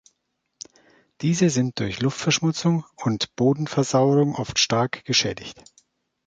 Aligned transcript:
Diese 1.21 1.51
sind 1.51 1.77
durch 1.77 1.99
Luftverschmutzung 1.99 2.85
und 2.95 3.35
Bodenversauerung 3.35 4.33
oft 4.33 4.57
stark 4.57 5.05
geschädigt. 5.05 5.63